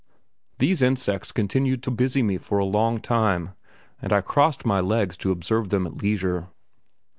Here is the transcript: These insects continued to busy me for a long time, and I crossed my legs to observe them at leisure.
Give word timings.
These 0.57 0.81
insects 0.81 1.31
continued 1.31 1.83
to 1.83 1.91
busy 1.91 2.23
me 2.23 2.39
for 2.39 2.57
a 2.57 2.65
long 2.65 2.99
time, 3.01 3.51
and 4.01 4.11
I 4.11 4.21
crossed 4.21 4.65
my 4.65 4.79
legs 4.79 5.15
to 5.17 5.29
observe 5.29 5.69
them 5.69 5.85
at 5.85 6.01
leisure. 6.01 6.47